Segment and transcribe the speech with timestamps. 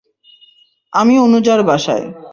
[0.93, 2.05] আমি অনুযার বাসায়।